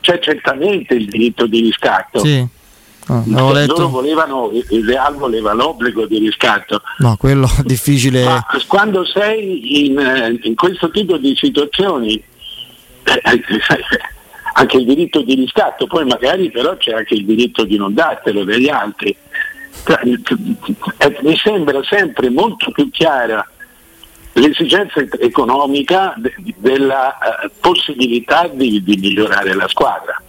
c'è, 0.00 0.18
certamente 0.18 0.92
il 0.92 1.06
diritto 1.06 1.46
di 1.46 1.60
riscatto. 1.60 2.18
Sì. 2.18 2.46
Oh, 3.08 3.24
loro 3.26 3.88
volevano, 3.88 4.50
il 4.52 4.86
Real 4.86 5.16
voleva 5.16 5.54
l'obbligo 5.54 6.04
di 6.04 6.18
riscatto. 6.18 6.82
No, 6.98 7.16
quello 7.16 7.46
è 7.46 7.62
difficile. 7.64 8.24
Ma 8.24 8.44
quando 8.66 9.06
sei 9.06 9.86
in, 9.86 9.98
eh, 9.98 10.38
in, 10.42 10.54
questo 10.54 10.90
tipo 10.90 11.16
di 11.16 11.34
situazioni, 11.34 12.22
eh, 13.04 13.22
anche 14.52 14.76
il 14.76 14.84
diritto 14.84 15.22
di 15.22 15.34
riscatto, 15.34 15.86
poi 15.86 16.04
magari 16.04 16.50
però 16.50 16.76
c'è 16.76 16.92
anche 16.92 17.14
il 17.14 17.24
diritto 17.24 17.64
di 17.64 17.78
non 17.78 17.94
dartelo 17.94 18.44
degli 18.44 18.68
altri. 18.68 19.16
Mi 21.22 21.36
sembra 21.36 21.82
sempre 21.84 22.28
molto 22.28 22.70
più 22.70 22.90
chiara 22.90 23.44
l'esigenza 24.34 25.00
economica 25.20 26.14
de- 26.16 26.34
della 26.56 27.16
uh, 27.18 27.50
possibilità 27.60 28.48
di, 28.48 28.82
di, 28.82 28.96
migliorare 28.96 29.54
la 29.54 29.68
squadra. 29.68 30.20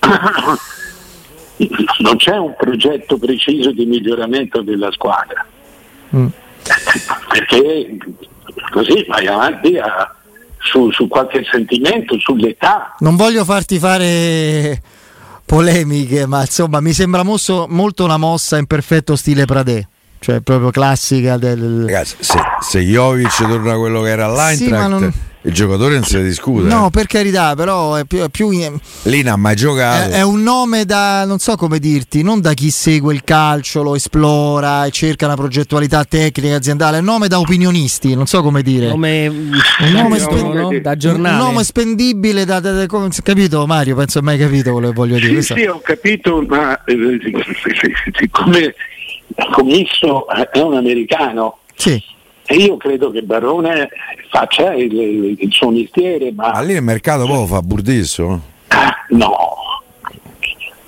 non 2.00 2.16
c'è 2.16 2.36
un 2.36 2.54
progetto 2.56 3.16
preciso 3.16 3.70
di 3.72 3.86
miglioramento 3.86 4.60
della 4.62 4.90
squadra, 4.90 5.44
mm. 6.14 6.26
perché 7.28 7.96
così 8.70 9.04
vai 9.08 9.26
avanti 9.26 9.78
a, 9.78 10.14
su, 10.58 10.90
su 10.90 11.08
qualche 11.08 11.46
sentimento, 11.50 12.18
sull'età. 12.18 12.96
Non 12.98 13.16
voglio 13.16 13.44
farti 13.44 13.78
fare 13.78 14.82
polemiche, 15.46 16.26
ma 16.26 16.40
insomma 16.40 16.80
mi 16.80 16.92
sembra 16.92 17.22
mosso, 17.22 17.66
molto 17.68 18.04
una 18.04 18.18
mossa 18.18 18.58
in 18.58 18.66
perfetto 18.66 19.16
stile 19.16 19.44
Pradè 19.44 19.86
cioè 20.24 20.40
proprio 20.40 20.70
classica 20.70 21.36
del... 21.36 21.82
Ragazzi, 21.84 22.16
se, 22.20 22.38
se 22.60 22.80
Jovic 22.80 23.36
torna 23.36 23.76
quello 23.76 24.00
che 24.00 24.08
era 24.08 24.24
all'Eintracht 24.24 24.84
sì, 24.84 24.88
non... 24.88 25.12
il 25.42 25.52
giocatore 25.52 25.92
non 25.96 26.04
si 26.04 26.22
discute. 26.22 26.66
No 26.66 26.88
per 26.88 27.06
carità 27.06 27.54
però 27.54 27.96
è 27.96 28.06
più, 28.06 28.20
è 28.20 28.30
più 28.30 28.48
lì 28.48 29.22
non 29.22 29.32
ha 29.34 29.36
mai 29.36 29.54
giocato? 29.54 30.12
È, 30.12 30.20
è, 30.20 30.22
un 30.22 30.42
nome 30.42 30.86
da 30.86 31.26
non 31.26 31.40
so 31.40 31.56
come 31.56 31.78
dirti 31.78 32.22
non 32.22 32.40
da 32.40 32.54
chi 32.54 32.70
segue 32.70 33.12
il 33.12 33.22
calcio 33.22 33.82
lo 33.82 33.96
esplora 33.96 34.86
e 34.86 34.90
cerca 34.92 35.26
una 35.26 35.34
progettualità 35.34 36.02
tecnica 36.04 36.56
aziendale 36.56 36.96
è 36.96 37.00
un 37.00 37.04
nome 37.04 37.28
da 37.28 37.38
opinionisti 37.38 38.14
non 38.14 38.24
so 38.26 38.40
come 38.40 38.62
dire. 38.62 38.88
Nome, 38.88 39.26
un 39.26 39.90
nome 39.92 40.18
spen... 40.18 40.50
no? 40.52 40.78
da 40.80 40.96
giornale. 40.96 41.38
Un 41.38 41.48
nome 41.48 41.64
spendibile 41.64 42.46
da, 42.46 42.60
da, 42.60 42.72
da, 42.72 42.86
da 42.86 43.08
capito 43.22 43.66
Mario? 43.66 43.94
Penso 43.94 44.22
mai 44.22 44.38
capito 44.38 44.72
quello 44.72 44.88
che 44.88 44.94
voglio 44.94 45.18
dire. 45.18 45.42
sì, 45.42 45.52
sì 45.54 45.66
ho 45.66 45.82
capito 45.82 46.42
ma 46.48 46.82
eh, 46.84 47.20
siccome 48.18 48.74
commisso 49.52 50.26
è 50.28 50.58
un 50.60 50.76
americano. 50.76 51.58
Sì. 51.74 52.02
E 52.46 52.56
io 52.56 52.76
credo 52.76 53.10
che 53.10 53.22
Barone 53.22 53.88
faccia 54.30 54.74
il, 54.74 54.92
il 55.38 55.52
suo 55.52 55.70
mestiere. 55.70 56.32
Ma, 56.32 56.50
ma 56.50 56.60
lì 56.60 56.74
il 56.74 56.82
mercato 56.82 57.26
poi 57.26 57.46
fa 57.46 57.62
Burdisso? 57.62 58.40
Ah, 58.68 58.94
no, 59.08 59.82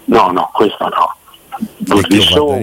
no, 0.04 0.30
no, 0.30 0.50
questo 0.52 0.88
no. 0.88 1.16
Burdisso 1.78 2.54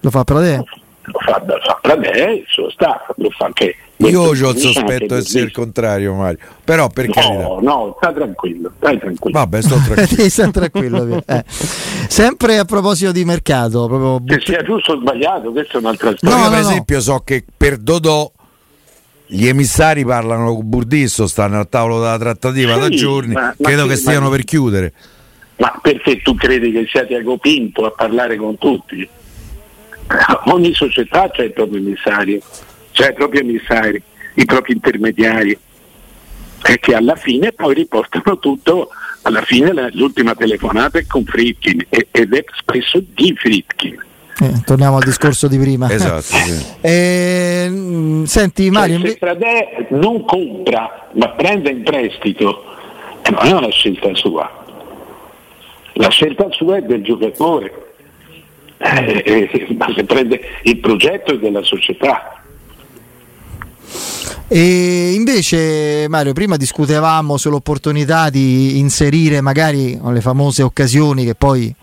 lo 0.00 0.10
fa 0.10 0.24
Pradè? 0.24 0.62
Lo 1.10 1.18
fa, 1.20 1.42
lo 1.44 1.58
fa 1.62 1.78
Pradè, 1.80 2.30
il 2.30 2.44
suo 2.46 2.70
staff, 2.70 3.10
lo 3.16 3.30
fa 3.30 3.46
anche 3.46 3.76
io 3.98 4.20
ho 4.20 4.30
il 4.32 4.56
sospetto 4.58 5.14
di 5.14 5.20
essere 5.20 5.44
il 5.46 5.50
contrario, 5.50 6.14
Mario. 6.14 6.38
Però 6.62 6.88
per 6.88 7.06
no, 7.06 7.12
carità. 7.12 7.46
No, 7.60 7.96
sta 7.98 8.12
tranquillo, 8.12 8.72
stai 8.76 8.98
tranquillo. 8.98 9.38
Vabbè, 9.38 9.60
sto 9.60 9.76
tranquillo. 9.84 10.28
sta 10.28 10.50
tranquillo 10.50 11.22
eh. 11.26 11.44
Sempre 11.48 12.58
a 12.58 12.64
proposito 12.64 13.10
di 13.10 13.24
mercato, 13.24 13.86
proprio 13.86 14.22
che 14.24 14.40
sia 14.44 14.62
giusto 14.62 14.92
o 14.92 15.00
sbagliato, 15.00 15.50
questa 15.50 15.74
è 15.74 15.76
un'altra 15.78 16.16
storia. 16.16 16.36
No, 16.36 16.44
io, 16.44 16.50
per 16.50 16.60
no, 16.60 16.68
esempio, 16.68 17.00
so 17.00 17.22
che 17.24 17.44
per 17.56 17.76
Dodò 17.78 18.30
gli 19.26 19.46
emissari 19.46 20.04
parlano 20.04 20.54
con 20.54 20.68
Burdisso, 20.68 21.26
stanno 21.26 21.58
al 21.58 21.68
tavolo 21.68 21.98
della 21.98 22.18
trattativa 22.18 22.74
sì, 22.74 22.80
da 22.80 22.88
giorni, 22.88 23.32
ma, 23.32 23.54
credo 23.60 23.82
ma 23.82 23.88
che, 23.88 23.94
che 23.94 24.00
stiano 24.00 24.28
ma... 24.28 24.30
per 24.30 24.44
chiudere. 24.44 24.92
Ma 25.56 25.76
perché 25.82 26.22
tu 26.22 26.36
credi 26.36 26.70
che 26.70 26.86
sia 26.88 27.04
Tiago 27.04 27.36
Pinto 27.36 27.84
a 27.84 27.90
parlare 27.90 28.36
con 28.36 28.56
tutti? 28.58 29.08
Ogni 30.52 30.74
società 30.74 31.30
c'è 31.30 31.44
il 31.44 31.52
proprio 31.52 31.78
emissario 31.78 32.40
cioè 32.98 33.10
i 33.10 33.14
propri 33.14 33.38
emissari, 33.38 34.02
i 34.34 34.44
propri 34.44 34.72
intermediari, 34.72 35.56
e 36.66 36.78
che 36.80 36.94
alla 36.96 37.14
fine 37.14 37.52
poi 37.52 37.74
riportano 37.74 38.40
tutto, 38.40 38.88
alla 39.22 39.42
fine 39.42 39.72
la, 39.72 39.88
l'ultima 39.92 40.34
telefonata 40.34 40.98
è 40.98 41.06
con 41.06 41.24
Fritkin 41.24 41.86
ed 41.88 42.34
è 42.34 42.44
spesso 42.56 43.00
di 43.14 43.32
Fritkin. 43.38 44.04
Eh, 44.40 44.62
torniamo 44.64 44.96
al 44.96 45.04
discorso 45.04 45.46
di 45.46 45.58
prima. 45.58 45.88
esatto. 45.92 46.22
Sì. 46.22 46.76
Eh, 46.80 48.22
senti 48.24 48.64
cioè, 48.64 48.72
Mario. 48.72 48.98
Se 49.00 49.16
Fradè 49.16 49.86
non 49.90 50.24
compra 50.24 51.08
ma 51.12 51.28
prende 51.30 51.70
in 51.70 51.84
prestito, 51.84 52.64
eh, 53.22 53.30
non 53.30 53.46
è 53.46 53.52
una 53.52 53.70
scelta 53.70 54.12
sua. 54.14 54.64
La 55.92 56.08
scelta 56.08 56.48
sua 56.50 56.78
è 56.78 56.82
del 56.82 57.02
giocatore. 57.02 57.87
Eh, 58.78 59.22
eh 59.26 59.74
ma 59.76 59.92
se 59.94 60.04
prende 60.04 60.40
il 60.62 60.78
progetto 60.78 61.32
è 61.34 61.38
della 61.38 61.62
società. 61.62 62.42
E 64.50 65.12
invece 65.12 66.06
Mario, 66.08 66.32
prima 66.32 66.56
discutevamo 66.56 67.36
sull'opportunità 67.36 68.30
di 68.30 68.78
inserire 68.78 69.40
magari 69.42 69.98
le 70.02 70.20
famose 70.22 70.62
occasioni 70.62 71.24
che 71.24 71.34
poi 71.34 71.74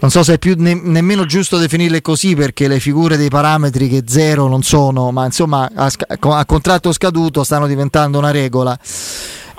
non 0.00 0.10
so 0.10 0.22
se 0.22 0.34
è 0.34 0.38
più 0.38 0.54
ne- 0.56 0.80
nemmeno 0.82 1.26
giusto 1.26 1.58
definirle 1.58 2.00
così 2.00 2.34
perché 2.34 2.68
le 2.68 2.80
figure 2.80 3.18
dei 3.18 3.28
parametri 3.28 3.86
che 3.86 4.04
zero 4.06 4.48
non 4.48 4.62
sono, 4.62 5.10
ma 5.10 5.26
insomma 5.26 5.70
a, 5.74 5.90
sc- 5.90 6.06
a 6.18 6.46
contratto 6.46 6.90
scaduto 6.90 7.44
stanno 7.44 7.66
diventando 7.66 8.16
una 8.16 8.30
regola. 8.30 8.78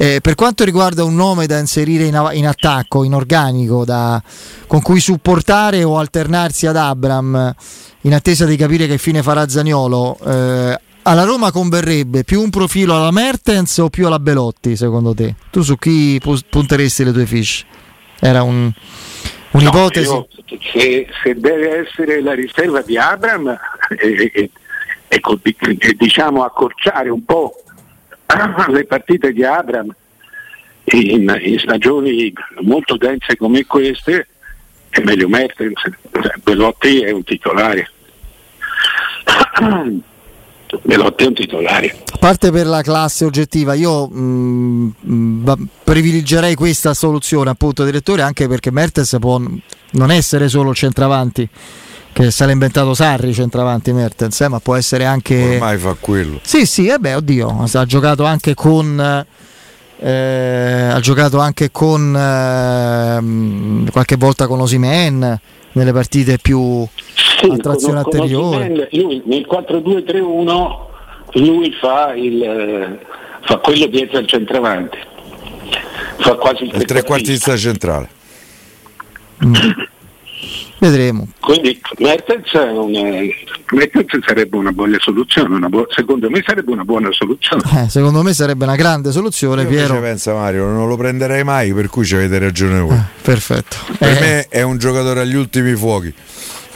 Eh, 0.02 0.20
per 0.20 0.34
quanto 0.34 0.64
riguarda 0.64 1.04
un 1.04 1.14
nome 1.14 1.46
da 1.46 1.60
inserire 1.60 2.06
in, 2.06 2.30
in 2.34 2.48
attacco, 2.48 3.04
in 3.04 3.14
organico, 3.14 3.86
da, 3.86 4.20
con 4.66 4.82
cui 4.82 5.00
supportare 5.00 5.84
o 5.84 6.00
alternarsi 6.00 6.66
ad 6.66 6.76
Abram 6.76 7.54
in 8.02 8.14
attesa 8.16 8.46
di 8.46 8.56
capire 8.56 8.88
che 8.88 8.98
fine 8.98 9.22
farà 9.22 9.48
Zaniolo, 9.48 10.18
eh, 10.26 10.80
alla 11.04 11.24
Roma 11.24 11.52
converrebbe 11.52 12.24
più 12.24 12.42
un 12.42 12.50
profilo 12.50 12.96
alla 12.96 13.12
Mertens 13.12 13.78
o 13.78 13.92
più 13.92 14.08
alla 14.08 14.18
Belotti 14.18 14.76
secondo 14.76 15.14
te? 15.14 15.36
Tu 15.52 15.62
su 15.62 15.78
chi 15.78 16.20
punteresti 16.50 17.04
le 17.04 17.12
tue 17.12 17.28
fish? 17.28 17.64
Era 18.20 18.42
un, 18.42 18.72
un'ipotesi? 19.52 20.10
No, 20.10 20.28
se, 20.74 21.08
se, 21.22 21.36
deve 21.36 21.86
essere 21.88 22.24
la 22.24 22.34
riserva 22.34 22.82
di 22.82 22.98
Abram 22.98 23.50
e, 24.02 24.32
e, 24.34 24.50
e, 25.10 25.94
diciamo 25.96 26.44
accorciare 26.44 27.10
un 27.10 27.24
po' 27.24 27.54
le 28.68 28.86
partite 28.86 29.32
di 29.32 29.44
Abram 29.44 29.94
in, 30.86 31.40
in 31.42 31.60
stagioni 31.60 32.34
molto 32.62 32.98
dense 32.98 33.36
come 33.36 33.66
queste 33.66 34.28
è 34.90 35.02
meglio 35.04 35.30
Mertens, 35.30 35.82
Belotti 36.44 37.02
è 37.02 37.12
un 37.12 37.24
titolare. 37.24 37.90
Melotti 40.84 41.24
è 41.24 41.28
un 41.28 41.34
titolare. 41.34 41.96
A 42.14 42.18
parte 42.18 42.52
per 42.52 42.66
la 42.66 42.82
classe 42.82 43.24
oggettiva, 43.24 43.74
io 43.74 44.08
mh, 44.08 44.94
mm, 45.06 45.44
mh, 45.46 45.68
privilegerei 45.84 46.56
questa 46.56 46.94
soluzione, 46.94 47.50
appunto, 47.50 47.86
direttore, 47.86 48.22
anche 48.22 48.48
perché 48.48 48.70
Mertens 48.72 49.16
può 49.20 49.40
non 49.92 50.12
essere 50.12 50.50
solo 50.50 50.74
centravanti 50.74 51.48
che 52.14 52.32
se 52.32 52.46
l'ha 52.46 52.52
inventato 52.52 52.94
Sarri 52.94 53.34
centravanti 53.34 53.94
Mertens, 53.94 54.42
eh, 54.42 54.48
ma 54.48 54.60
può 54.60 54.76
essere 54.76 55.06
anche 55.06 55.54
ormai 55.56 55.78
fa 55.78 55.96
quello. 56.00 56.40
Sì, 56.44 56.66
sì, 56.66 56.88
eh 56.88 57.00
beh, 57.00 57.16
oddio, 57.16 57.66
ha 57.72 57.86
giocato 57.86 58.26
anche 58.26 58.54
con 58.54 59.26
eh, 60.04 60.90
ha 60.92 61.00
giocato 61.00 61.40
anche 61.40 61.70
con 61.72 62.16
eh, 62.16 63.92
qualche 63.92 64.16
volta 64.16 64.48
con 64.48 64.60
Osimen 64.60 65.40
nelle 65.74 65.94
partite 65.94 66.40
più 66.40 66.86
sì, 67.14 67.50
a 67.50 67.58
trazione 67.58 68.02
con, 68.02 68.14
anteriore. 68.14 68.68
Con 68.68 68.88
lui 69.00 69.22
nel 69.26 69.46
4-2-3-1 69.50 70.90
lui 71.34 71.72
fa, 71.80 72.14
il, 72.16 73.00
fa 73.42 73.58
quello 73.58 73.86
dietro 73.88 74.18
al 74.18 74.28
centravanti. 74.28 74.98
Fa 76.18 76.36
quasi 76.36 76.64
il, 76.66 76.76
il 76.76 76.86
trequartista 76.86 77.56
centrale. 77.56 78.10
Mm. 79.46 79.54
Vedremo. 80.82 81.28
Quindi 81.40 81.80
Mertens, 82.00 82.52
Mertens 83.70 84.26
sarebbe 84.26 84.58
una 84.58 84.72
buona 84.72 84.98
soluzione, 85.00 85.54
una 85.54 85.70
bu- 85.70 85.86
secondo 85.90 86.28
me 86.28 86.42
sarebbe 86.44 86.72
una 86.72 86.84
buona 86.84 87.12
soluzione. 87.12 87.62
Eh, 87.84 87.88
secondo 87.88 88.24
me 88.24 88.34
sarebbe 88.34 88.64
una 88.64 88.76
grande 88.76 89.12
soluzione. 89.12 89.62
Io 89.62 89.68
Piero. 89.68 90.00
pensa 90.00 90.34
Mario, 90.34 90.66
non 90.66 90.88
lo 90.88 90.98
prenderei 90.98 91.44
mai, 91.44 91.72
per 91.72 91.88
cui 91.88 92.04
ci 92.04 92.16
avete 92.16 92.40
ragione 92.40 92.80
voi. 92.80 92.96
Eh, 92.96 93.04
perfetto. 93.22 93.78
Per 93.96 94.10
eh. 94.10 94.20
me 94.20 94.48
è 94.50 94.64
un 94.64 94.80
giocatore 94.80 95.20
agli 95.20 95.36
ultimi 95.36 95.76
fuochi. 95.76 96.12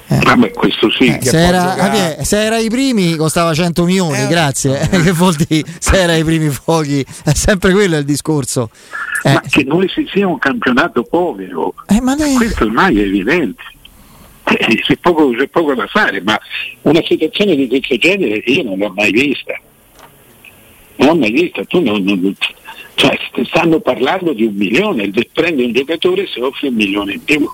Eh. 0.07 0.19
Vabbè, 0.23 0.51
questo 0.51 0.91
sì. 0.91 1.07
Eh, 1.07 1.19
se, 1.23 1.39
era, 1.39 2.21
se, 2.21 2.45
era, 2.45 2.59
i 2.59 2.69
primi 2.69 3.15
costava 3.15 3.55
100 3.55 3.85
milioni, 3.85 4.21
eh, 4.21 4.27
grazie. 4.27 4.85
che 4.87 5.11
vuol 5.13 5.33
dire 5.33 5.67
se 5.79 5.99
era 5.99 6.13
i 6.13 6.23
primi 6.23 6.49
fuochi? 6.49 7.03
È 7.23 7.33
sempre 7.33 7.71
quello 7.73 7.97
il 7.97 8.05
discorso. 8.05 8.69
Ma 9.23 9.41
che 9.49 9.63
noi 9.63 9.89
si 9.89 10.07
sia 10.13 10.27
un 10.27 10.37
campionato 10.37 11.01
povero, 11.01 11.73
questo 12.37 12.65
ormai 12.65 12.99
è 12.99 13.05
evidente. 13.05 13.63
Eh, 14.47 14.75
c'è, 14.81 14.97
poco, 14.97 15.31
c'è 15.31 15.47
poco 15.47 15.73
da 15.73 15.87
fare, 15.87 16.21
ma 16.21 16.39
una 16.83 17.01
situazione 17.03 17.55
di 17.55 17.67
questo 17.67 17.97
genere 17.97 18.41
io 18.45 18.63
non 18.63 18.77
l'ho 18.77 18.93
mai 18.95 19.11
vista. 19.11 19.59
Non 20.97 21.07
l'ho 21.09 21.15
mai 21.15 21.31
vista, 21.31 21.63
tu 21.65 21.81
non, 21.81 22.03
non, 22.03 22.35
cioè, 22.95 23.17
stanno 23.45 23.79
parlando 23.79 24.33
di 24.33 24.45
un 24.45 24.55
milione, 24.55 25.11
prendi 25.33 25.63
un 25.63 25.73
giocatore 25.73 26.27
se 26.27 26.41
offri 26.41 26.67
un 26.67 26.75
milione 26.75 27.13
in 27.13 27.23
più. 27.23 27.49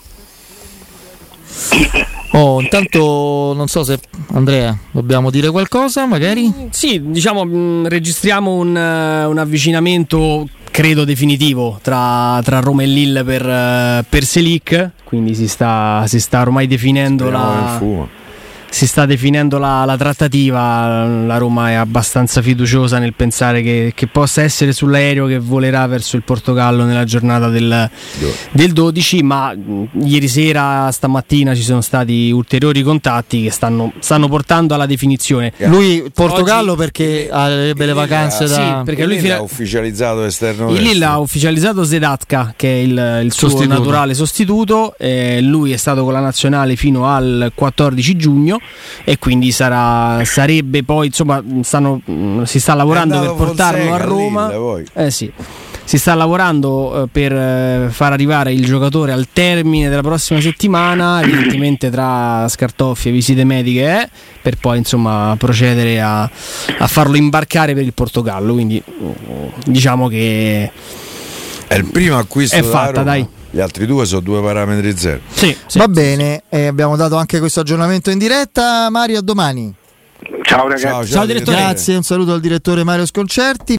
Oh, 2.34 2.62
intanto 2.62 3.52
non 3.54 3.68
so 3.68 3.84
se 3.84 4.00
Andrea 4.32 4.74
dobbiamo 4.92 5.30
dire 5.30 5.50
qualcosa, 5.50 6.06
magari? 6.06 6.50
Sì, 6.70 7.12
diciamo, 7.12 7.44
mh, 7.44 7.90
registriamo 7.90 8.54
un, 8.54 8.70
uh, 8.70 9.30
un 9.30 9.38
avvicinamento 9.38 10.48
credo 10.72 11.04
definitivo 11.04 11.78
tra, 11.82 12.40
tra 12.44 12.60
Roma 12.60 12.84
e 12.84 12.88
Lille 12.88 13.24
per, 13.24 13.46
uh, 13.46 14.06
per 14.08 14.24
Selic, 14.24 14.92
quindi 15.04 15.36
si 15.36 15.48
sta, 15.48 16.06
si 16.08 16.20
sta 16.20 16.42
ormai 16.42 16.66
definendo 16.66 17.26
Speriamo 17.26 17.62
la 17.62 17.78
si 18.72 18.88
sta 18.88 19.06
definendo 19.06 19.58
la, 19.58 19.84
la, 19.84 19.98
trattativa, 19.98 21.06
la 21.06 21.38
Roma 21.38 21.72
è 21.72 21.74
abbastanza 21.74 22.42
fiduciosa 22.42 23.00
nel 23.00 23.14
pensare 23.14 23.62
che, 23.62 23.92
che, 23.94 24.08
possa 24.08 24.44
essere 24.44 24.72
sull'aereo 24.72 25.28
che 25.28 25.40
volerà 25.40 25.86
verso 25.88 26.16
il 26.16 26.24
Portogallo 26.24 26.86
nella 26.86 27.04
giornata 27.04 27.50
del, 27.50 27.90
del 28.52 28.72
12, 28.72 29.24
ma 29.24 29.54
ieri 30.02 30.28
sera, 30.30 30.90
stamattina 30.90 31.54
ci 31.54 31.64
sono 31.64 31.82
stati 31.82 32.32
ulteriori 32.32 32.82
contatti 32.82 33.44
che 33.44 33.52
stanno, 33.52 33.92
stanno 34.00 34.30
portando 34.30 34.74
alla 34.74 34.86
definizione. 34.86 35.52
Lui 35.66 36.10
Portogallo 36.14 36.72
Oggi, 36.72 36.82
perché 36.82 37.28
avrebbe 37.30 37.86
le 37.86 37.94
vacanze 37.94 38.48
da... 38.48 38.56
Sì, 38.56 38.84
perché 38.86 39.06
lui 39.06 39.30
ha 39.30 39.42
ufficializzato 39.42 40.24
esterno. 40.24 40.72
Il 40.72 40.82
Lille 40.82 41.04
ha 41.04 41.20
ufficializzato 41.20 41.84
Zedatka 41.84 42.54
che 42.56 42.70
è 42.70 42.78
il, 42.84 43.20
il 43.26 43.34
suo 43.34 43.50
sostituto. 43.50 43.78
naturale 43.78 44.14
sostituto, 44.14 44.96
eh, 44.98 45.42
lui 45.42 45.74
è 45.74 45.78
stato 45.78 46.06
con 46.06 46.14
la 46.14 46.22
nazionale 46.22 46.78
fino 46.78 47.08
al 47.08 47.52
14 47.54 48.16
giugno 48.16 48.60
e 49.04 49.18
quindi 49.18 49.52
sarà, 49.52 50.24
sarebbe 50.26 50.84
poi 50.84 51.08
insomma 51.08 51.44
stanno, 51.62 52.02
si 52.44 52.60
sta 52.60 52.74
lavorando 52.74 53.20
per 53.20 53.34
portarlo 53.34 53.94
a 53.94 53.98
Roma. 53.98 54.52
Eh 54.94 55.12
sì. 55.12 55.32
Si 55.84 55.98
sta 55.98 56.14
lavorando 56.14 57.04
eh, 57.04 57.08
per 57.12 57.34
eh, 57.34 57.88
far 57.90 58.14
arrivare 58.14 58.54
il 58.54 58.64
giocatore 58.64 59.12
al 59.12 59.28
termine 59.34 59.90
della 59.90 60.02
prossima 60.02 60.40
settimana, 60.40 61.22
evidentemente 61.22 61.90
tra 61.90 62.48
scartoffi 62.48 63.10
e 63.10 63.12
visite 63.12 63.44
mediche, 63.44 64.04
eh, 64.04 64.10
per 64.42 64.56
poi 64.58 64.78
insomma 64.78 65.36
procedere 65.38 66.00
a, 66.00 66.22
a, 66.22 66.88
farlo 66.88 67.18
imbarcare 67.18 67.74
per 67.74 67.84
il 67.84 67.94
Portogallo. 67.94 68.54
Quindi 68.54 68.82
diciamo 69.66 70.08
che 70.08 70.72
è 71.68 71.76
il 71.76 71.86
primo 71.86 72.18
acquisto 72.18 72.56
è 72.56 72.62
fatta, 72.62 73.04
dai. 73.04 73.28
Gli 73.54 73.60
altri 73.60 73.86
due 73.86 74.06
sono 74.06 74.22
due 74.22 74.42
parametri 74.42 74.98
zero. 74.98 75.20
Sì, 75.30 75.56
sì 75.68 75.78
Va 75.78 75.84
sì, 75.86 75.92
bene, 75.92 76.44
sì. 76.50 76.58
abbiamo 76.62 76.96
dato 76.96 77.18
anche 77.18 77.40
questo 77.40 77.60
aggiornamento 77.60 78.10
in 78.10 78.18
diretta. 78.18 78.90
Mario, 78.90 79.20
a 79.20 79.22
domani. 79.22 79.74
Ciao 80.44 80.68
ragazzi. 80.68 80.84
Ciao, 80.84 81.04
ciao, 81.04 81.06
ciao 81.06 81.26
direttore. 81.26 81.58
Grazie, 81.58 81.96
un 81.96 82.04
saluto 82.04 82.34
al 82.34 82.40
direttore 82.40 82.84
Mario 82.84 83.06
Sconcerti. 83.06 83.64